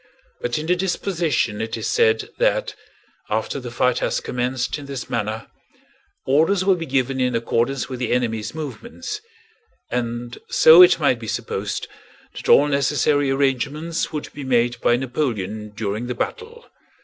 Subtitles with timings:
[0.41, 2.73] But in the disposition it is said that,
[3.29, 5.45] after the fight has commenced in this manner,
[6.25, 9.21] orders will be given in accordance with the enemy's movements,
[9.91, 11.87] and so it might be supposed
[12.33, 16.65] that all necessary arrangements would be made by Napoleon during the battle.